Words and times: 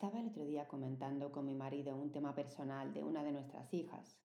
Estaba 0.00 0.20
el 0.20 0.28
otro 0.28 0.44
día 0.44 0.68
comentando 0.68 1.32
con 1.32 1.44
mi 1.44 1.56
marido 1.56 1.96
un 1.96 2.12
tema 2.12 2.32
personal 2.32 2.94
de 2.94 3.02
una 3.02 3.24
de 3.24 3.32
nuestras 3.32 3.74
hijas, 3.74 4.16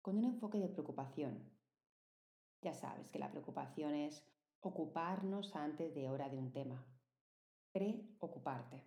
con 0.00 0.16
un 0.16 0.24
enfoque 0.24 0.56
de 0.56 0.70
preocupación. 0.70 1.52
Ya 2.62 2.72
sabes 2.72 3.10
que 3.10 3.18
la 3.18 3.30
preocupación 3.30 3.92
es 3.92 4.24
ocuparnos 4.60 5.54
antes 5.54 5.94
de 5.94 6.08
hora 6.08 6.30
de 6.30 6.38
un 6.38 6.50
tema, 6.50 6.82
preocuparte. 7.72 8.84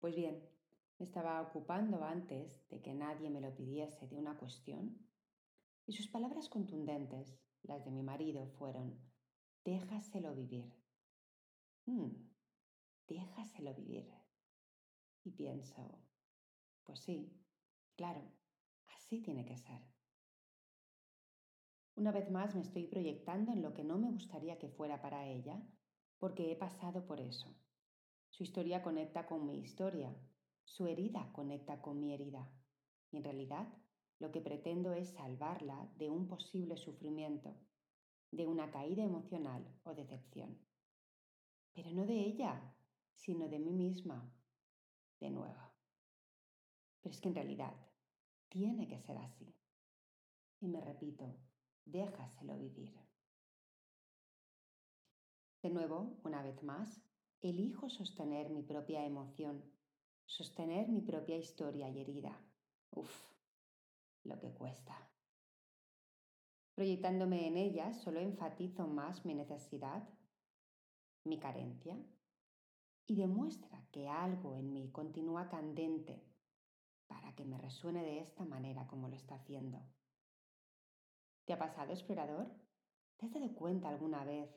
Pues 0.00 0.16
bien, 0.16 0.42
me 0.98 1.06
estaba 1.06 1.40
ocupando 1.42 2.02
antes 2.02 2.68
de 2.68 2.82
que 2.82 2.92
nadie 2.92 3.30
me 3.30 3.40
lo 3.40 3.54
pidiese 3.54 4.08
de 4.08 4.16
una 4.16 4.36
cuestión 4.36 4.98
y 5.86 5.92
sus 5.92 6.08
palabras 6.08 6.48
contundentes, 6.48 7.38
las 7.62 7.84
de 7.84 7.92
mi 7.92 8.02
marido, 8.02 8.48
fueron, 8.58 8.98
déjaselo 9.64 10.34
vivir. 10.34 10.74
Hmm, 11.86 12.08
déjaselo 13.06 13.74
vivir. 13.74 14.21
Y 15.24 15.30
pienso, 15.30 16.00
pues 16.84 17.00
sí, 17.00 17.32
claro, 17.96 18.22
así 18.96 19.20
tiene 19.22 19.44
que 19.44 19.56
ser. 19.56 19.80
Una 21.94 22.10
vez 22.10 22.30
más 22.30 22.54
me 22.54 22.62
estoy 22.62 22.86
proyectando 22.86 23.52
en 23.52 23.62
lo 23.62 23.74
que 23.74 23.84
no 23.84 23.98
me 23.98 24.10
gustaría 24.10 24.58
que 24.58 24.68
fuera 24.68 25.00
para 25.00 25.28
ella, 25.28 25.62
porque 26.18 26.50
he 26.50 26.56
pasado 26.56 27.06
por 27.06 27.20
eso. 27.20 27.54
Su 28.30 28.42
historia 28.42 28.82
conecta 28.82 29.26
con 29.26 29.46
mi 29.46 29.58
historia, 29.58 30.16
su 30.64 30.86
herida 30.86 31.30
conecta 31.32 31.82
con 31.82 32.00
mi 32.00 32.14
herida. 32.14 32.50
Y 33.10 33.18
en 33.18 33.24
realidad 33.24 33.68
lo 34.18 34.32
que 34.32 34.40
pretendo 34.40 34.94
es 34.94 35.10
salvarla 35.10 35.92
de 35.96 36.08
un 36.08 36.28
posible 36.28 36.76
sufrimiento, 36.76 37.56
de 38.30 38.46
una 38.46 38.70
caída 38.70 39.04
emocional 39.04 39.62
o 39.82 39.94
decepción. 39.94 40.58
Pero 41.74 41.90
no 41.90 42.06
de 42.06 42.14
ella, 42.14 42.74
sino 43.14 43.48
de 43.48 43.58
mí 43.58 43.72
misma, 43.72 44.32
de 45.22 45.30
nuevo. 45.30 45.72
Pero 47.00 47.14
es 47.14 47.20
que 47.20 47.28
en 47.28 47.34
realidad 47.34 47.74
tiene 48.48 48.86
que 48.88 48.98
ser 48.98 49.16
así. 49.18 49.54
Y 50.60 50.68
me 50.68 50.80
repito, 50.80 51.24
déjaselo 51.84 52.58
vivir. 52.58 52.92
De 55.62 55.70
nuevo, 55.70 56.18
una 56.24 56.42
vez 56.42 56.62
más, 56.62 57.00
elijo 57.40 57.88
sostener 57.88 58.50
mi 58.50 58.62
propia 58.62 59.04
emoción, 59.04 59.64
sostener 60.26 60.88
mi 60.88 61.00
propia 61.00 61.36
historia 61.36 61.88
y 61.88 62.00
herida. 62.00 62.36
Uf, 62.90 63.32
lo 64.24 64.38
que 64.38 64.52
cuesta. 64.52 65.08
Proyectándome 66.74 67.46
en 67.46 67.56
ella, 67.56 67.92
solo 67.94 68.20
enfatizo 68.20 68.86
más 68.86 69.24
mi 69.24 69.34
necesidad, 69.34 70.08
mi 71.24 71.38
carencia, 71.38 71.96
y 73.06 73.16
demuestra 73.16 73.86
que 73.90 74.08
algo 74.08 74.56
en 74.56 74.72
mí 74.72 74.90
continúa 74.90 75.48
candente 75.48 76.24
para 77.06 77.34
que 77.34 77.44
me 77.44 77.58
resuene 77.58 78.02
de 78.02 78.20
esta 78.20 78.44
manera 78.44 78.86
como 78.86 79.08
lo 79.08 79.16
está 79.16 79.34
haciendo. 79.34 79.82
¿Te 81.44 81.52
ha 81.52 81.58
pasado, 81.58 81.92
explorador? 81.92 82.50
¿Te 83.16 83.26
has 83.26 83.32
dado 83.32 83.54
cuenta 83.54 83.88
alguna 83.88 84.24
vez 84.24 84.50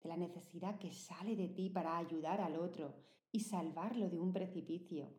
de 0.00 0.08
la 0.08 0.16
necesidad 0.16 0.78
que 0.78 0.92
sale 0.92 1.36
de 1.36 1.48
ti 1.48 1.70
para 1.70 1.98
ayudar 1.98 2.40
al 2.40 2.56
otro 2.56 2.94
y 3.30 3.40
salvarlo 3.40 4.08
de 4.08 4.18
un 4.18 4.32
precipicio, 4.32 5.12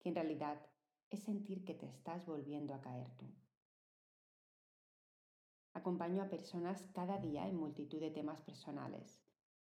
que 0.00 0.10
en 0.10 0.16
realidad 0.16 0.60
es 1.10 1.22
sentir 1.22 1.64
que 1.64 1.74
te 1.74 1.86
estás 1.86 2.26
volviendo 2.26 2.74
a 2.74 2.80
caer 2.80 3.10
tú? 3.16 3.26
Acompaño 5.72 6.22
a 6.22 6.28
personas 6.28 6.82
cada 6.92 7.18
día 7.18 7.48
en 7.48 7.56
multitud 7.56 8.00
de 8.00 8.10
temas 8.10 8.42
personales 8.42 9.23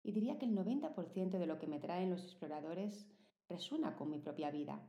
y 0.09 0.13
diría 0.13 0.39
que 0.39 0.47
el 0.47 0.57
90% 0.57 1.39
de 1.39 1.47
lo 1.47 1.59
que 1.59 1.67
me 1.67 1.81
traen 1.81 2.09
los 2.09 2.25
exploradores 2.25 3.07
resuena 3.47 3.95
con 3.95 4.09
mi 4.09 4.19
propia 4.19 4.51
vida. 4.51 4.81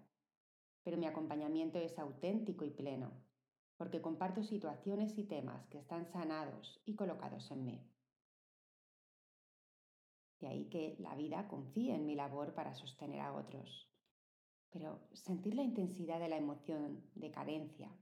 Pero 0.81 0.95
mi 0.95 1.07
acompañamiento 1.07 1.77
es 1.77 1.99
auténtico 1.99 2.63
y 2.63 2.69
pleno, 2.69 3.11
porque 3.75 4.01
comparto 4.01 4.43
situaciones 4.43 5.17
y 5.17 5.25
temas 5.25 5.67
que 5.67 5.77
están 5.77 6.05
sanados 6.05 6.81
y 6.85 6.95
colocados 6.95 7.51
en 7.51 7.65
mí. 7.65 7.85
De 10.39 10.47
ahí 10.47 10.69
que 10.69 10.95
la 10.99 11.15
vida 11.15 11.49
confíe 11.49 11.93
en 11.95 12.05
mi 12.05 12.15
labor 12.15 12.53
para 12.53 12.73
sostener 12.73 13.19
a 13.19 13.33
otros. 13.33 13.91
Pero 14.69 15.01
sentir 15.11 15.53
la 15.53 15.63
intensidad 15.63 16.21
de 16.21 16.29
la 16.29 16.37
emoción 16.37 17.03
de 17.15 17.29
carencia, 17.29 17.93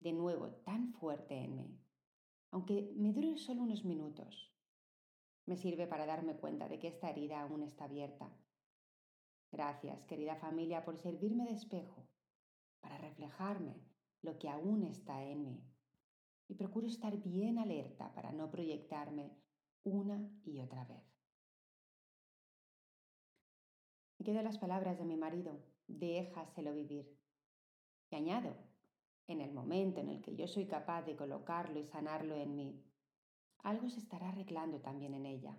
de 0.00 0.14
nuevo 0.14 0.48
tan 0.64 0.94
fuerte 0.94 1.34
en 1.34 1.54
mí, 1.54 1.78
aunque 2.50 2.94
me 2.96 3.12
dure 3.12 3.36
solo 3.36 3.60
unos 3.60 3.84
minutos, 3.84 4.52
me 5.46 5.56
sirve 5.56 5.86
para 5.86 6.06
darme 6.06 6.36
cuenta 6.36 6.68
de 6.68 6.78
que 6.78 6.88
esta 6.88 7.10
herida 7.10 7.40
aún 7.40 7.62
está 7.62 7.84
abierta. 7.84 8.30
Gracias, 9.50 10.04
querida 10.06 10.36
familia, 10.36 10.84
por 10.84 10.96
servirme 10.96 11.44
de 11.44 11.52
espejo, 11.52 12.08
para 12.80 12.98
reflejarme 12.98 13.76
lo 14.22 14.38
que 14.38 14.48
aún 14.48 14.84
está 14.84 15.22
en 15.24 15.44
mí. 15.44 15.62
Y 16.48 16.54
procuro 16.54 16.86
estar 16.86 17.16
bien 17.18 17.58
alerta 17.58 18.12
para 18.14 18.32
no 18.32 18.50
proyectarme 18.50 19.36
una 19.84 20.30
y 20.44 20.60
otra 20.60 20.84
vez. 20.84 21.02
Me 24.18 24.24
quedo 24.24 24.42
las 24.42 24.58
palabras 24.58 24.98
de 24.98 25.04
mi 25.04 25.16
marido, 25.16 25.60
déjaselo 25.88 26.72
vivir. 26.72 27.18
Y 28.10 28.14
añado, 28.14 28.56
en 29.26 29.40
el 29.40 29.52
momento 29.52 30.00
en 30.00 30.08
el 30.08 30.22
que 30.22 30.36
yo 30.36 30.46
soy 30.46 30.66
capaz 30.66 31.02
de 31.02 31.16
colocarlo 31.16 31.80
y 31.80 31.84
sanarlo 31.84 32.36
en 32.36 32.54
mí, 32.54 32.84
algo 33.62 33.88
se 33.88 34.00
estará 34.00 34.28
arreglando 34.28 34.80
también 34.80 35.14
en 35.14 35.26
ella. 35.26 35.56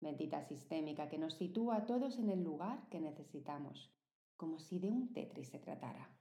Bendita 0.00 0.42
sistémica 0.42 1.08
que 1.08 1.18
nos 1.18 1.34
sitúa 1.34 1.76
a 1.76 1.86
todos 1.86 2.18
en 2.18 2.30
el 2.30 2.42
lugar 2.42 2.88
que 2.88 3.00
necesitamos, 3.00 3.92
como 4.36 4.58
si 4.58 4.78
de 4.78 4.90
un 4.90 5.12
Tetris 5.12 5.48
se 5.48 5.58
tratara. 5.58 6.16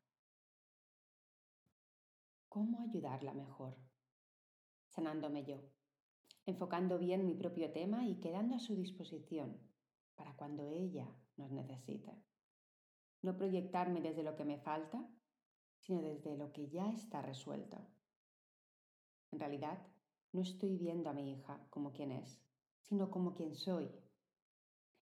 ¿Cómo 2.50 2.82
ayudarla 2.82 3.34
mejor? 3.34 3.78
Sanándome 4.88 5.46
yo, 5.46 5.62
enfocando 6.46 6.98
bien 6.98 7.26
mi 7.26 7.36
propio 7.36 7.72
tema 7.72 8.06
y 8.06 8.20
quedando 8.20 8.56
a 8.56 8.60
su 8.60 8.76
disposición 8.76 9.58
para 10.16 10.36
cuando 10.36 10.68
ella 10.68 11.08
nos 11.38 11.52
necesite. 11.52 12.22
No 13.22 13.38
proyectarme 13.38 14.02
desde 14.02 14.24
lo 14.24 14.36
que 14.36 14.46
me 14.46 14.58
falta, 14.58 15.08
sino 15.78 16.02
desde 16.02 16.36
lo 16.36 16.52
que 16.52 16.68
ya 16.70 16.92
está 16.92 17.22
resuelto. 17.22 17.88
En 19.31 19.40
realidad, 19.40 19.80
no 20.31 20.41
estoy 20.41 20.78
viendo 20.78 21.09
a 21.09 21.13
mi 21.13 21.31
hija 21.31 21.66
como 21.69 21.91
quien 21.91 22.12
es, 22.12 22.40
sino 22.81 23.09
como 23.09 23.34
quien 23.34 23.56
soy. 23.56 23.90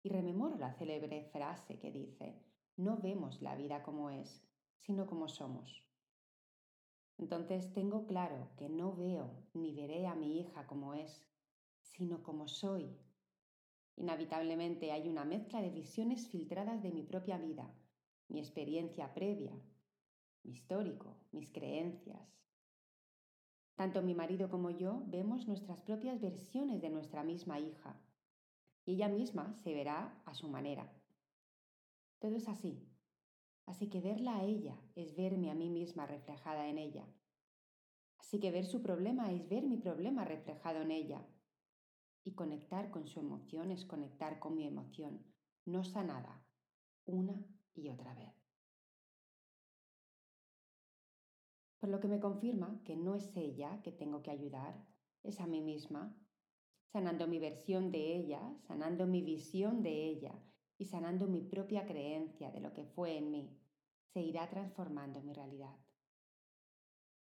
Y 0.03 0.11
rememoro 0.11 0.57
la 0.57 0.73
célebre 0.73 1.25
frase 1.33 1.79
que 1.79 1.91
dice, 1.91 2.41
no 2.77 2.99
vemos 2.99 3.43
la 3.43 3.57
vida 3.57 3.83
como 3.83 4.11
es, 4.11 4.45
sino 4.79 5.07
como 5.07 5.29
somos. 5.29 5.85
Entonces 7.19 7.73
tengo 7.73 8.07
claro 8.07 8.51
que 8.57 8.69
no 8.69 8.95
veo 8.95 9.45
ni 9.53 9.75
veré 9.75 10.07
a 10.07 10.15
mi 10.15 10.41
hija 10.41 10.67
como 10.69 10.95
es, 10.95 11.27
sino 11.81 12.23
como 12.23 12.47
soy. 12.47 12.97
Inevitablemente 13.97 14.93
hay 14.93 15.09
una 15.09 15.25
mezcla 15.25 15.61
de 15.61 15.71
visiones 15.71 16.29
filtradas 16.29 16.81
de 16.81 16.93
mi 16.93 17.03
propia 17.03 17.39
vida, 17.39 17.75
mi 18.29 18.39
experiencia 18.39 19.13
previa, 19.13 19.61
mi 20.45 20.53
histórico, 20.53 21.17
mis 21.33 21.51
creencias, 21.51 22.39
tanto 23.79 24.03
mi 24.03 24.13
marido 24.13 24.51
como 24.51 24.71
yo 24.71 25.05
vemos 25.07 25.47
nuestras 25.47 25.81
propias 25.83 26.21
versiones 26.21 26.83
de 26.83 26.91
nuestra 26.91 27.23
misma 27.23 27.61
hija, 27.61 27.95
y 28.85 28.95
ella 28.95 29.09
misma 29.09 29.55
se 29.55 29.73
verá 29.73 30.21
a 30.25 30.35
su 30.35 30.49
manera. 30.49 30.93
Todo 32.19 32.35
es 32.35 32.49
así. 32.49 32.85
Así 33.67 33.89
que 33.89 34.01
verla 34.01 34.39
a 34.39 34.43
ella 34.43 34.77
es 34.97 35.15
verme 35.15 35.53
a 35.53 35.55
mí 35.55 35.71
misma 35.71 36.07
reflejada 36.07 36.67
en 36.67 36.79
ella. 36.79 37.07
Así 38.19 38.41
que 38.41 38.51
ver 38.51 38.67
su 38.67 38.83
problema 38.83 39.31
es 39.31 39.49
ver 39.49 39.65
mi 39.65 39.77
problema 39.77 40.25
reflejado 40.25 40.83
en 40.83 40.91
ella. 40.91 41.25
Y 42.25 42.33
conectar 42.33 42.91
con 42.91 43.07
su 43.07 43.21
emoción 43.21 43.71
es 43.71 43.85
conectar 43.85 44.41
con 44.41 44.57
mi 44.57 44.67
emoción, 44.67 45.23
no 45.65 45.85
sanada, 45.85 46.43
una 47.07 47.47
y 47.77 47.91
otra 47.91 48.13
vez. 48.15 48.38
Por 51.81 51.91
lo 51.91 52.01
que 52.01 52.09
me 52.09 52.21
confirma 52.21 52.81
que 52.85 52.97
no 52.97 53.15
es 53.15 53.37
ella 53.37 53.81
que 53.83 53.93
tengo 53.93 54.23
que 54.23 54.31
ayudar, 54.31 54.85
es 55.23 55.41
a 55.41 55.47
mí 55.47 55.61
misma, 55.61 56.17
sanando 56.93 57.27
mi 57.27 57.39
versión 57.39 57.91
de 57.91 58.17
ella, 58.17 58.57
sanando 58.67 59.07
mi 59.07 59.23
visión 59.23 59.83
de 59.83 60.07
ella 60.07 60.43
y 60.77 60.87
sanando 60.87 61.27
mi 61.27 61.43
propia 61.43 61.87
creencia 61.87 62.51
de 62.51 62.61
lo 62.61 62.73
que 62.73 62.85
fue 62.85 63.17
en 63.17 63.31
mí, 63.31 63.57
se 64.13 64.23
irá 64.23 64.49
transformando 64.49 65.21
mi 65.23 65.33
realidad. 65.33 65.77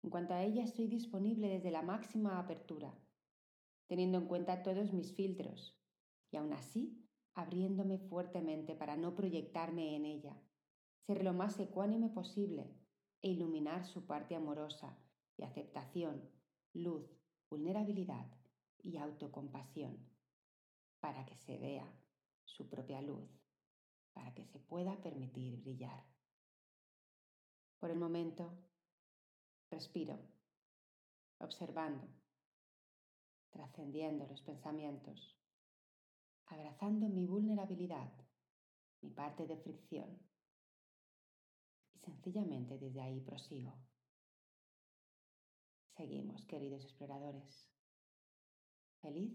En 0.03 0.11
cuanto 0.11 0.33
a 0.33 0.43
ella, 0.43 0.63
estoy 0.63 0.87
disponible 0.87 1.49
desde 1.49 1.71
la 1.71 1.83
máxima 1.83 2.39
apertura, 2.39 2.95
teniendo 3.89 4.19
en 4.19 4.27
cuenta 4.27 4.63
todos 4.63 4.93
mis 4.93 5.13
filtros 5.13 5.77
y 6.31 6.37
aún 6.37 6.53
así 6.53 7.05
abriéndome 7.35 7.99
fuertemente 7.99 8.75
para 8.75 8.97
no 8.97 9.15
proyectarme 9.15 9.97
en 9.97 10.05
ella, 10.05 10.41
ser 11.07 11.25
lo 11.25 11.33
más 11.33 11.59
ecuánime 11.59 12.09
posible 12.09 12.75
e 13.23 13.29
iluminar 13.31 13.85
su 13.87 14.07
parte 14.07 14.35
amorosa 14.37 14.97
de 15.37 15.45
aceptación, 15.45 16.31
luz, 16.73 17.05
vulnerabilidad 17.51 18.27
y 18.83 18.97
autocompasión, 18.99 19.99
para 21.01 21.25
que 21.27 21.37
se 21.37 21.59
vea 21.59 21.91
su 22.45 22.69
propia 22.69 23.01
luz, 23.03 23.29
para 24.13 24.35
que 24.35 24.45
se 24.45 24.59
pueda 24.59 25.01
permitir 25.01 25.61
brillar. 25.61 26.05
Por 27.79 27.91
el 27.91 27.99
momento, 27.99 28.53
respiro, 29.71 30.19
observando, 31.39 32.09
trascendiendo 33.51 34.27
los 34.27 34.43
pensamientos, 34.43 35.37
abrazando 36.47 37.09
mi 37.09 37.27
vulnerabilidad, 37.27 38.13
mi 39.01 39.11
parte 39.11 39.47
de 39.47 39.57
fricción. 39.59 40.19
Sencillamente 42.05 42.79
desde 42.79 43.01
ahí 43.01 43.21
prosigo. 43.21 43.79
Seguimos, 45.97 46.45
queridos 46.47 46.85
exploradores. 46.85 47.69
Feliz 49.01 49.33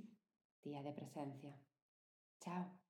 día 0.63 0.81
de 0.81 0.94
presencia. 0.94 1.57
Chao. 2.39 2.82